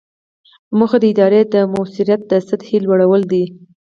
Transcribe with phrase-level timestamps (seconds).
[0.77, 3.43] موخه د ادارې د مؤثریت د سطحې لوړول دي.